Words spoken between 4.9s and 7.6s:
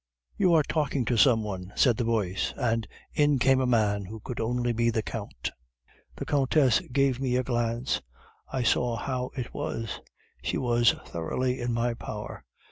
Count. "'The Countess gave me a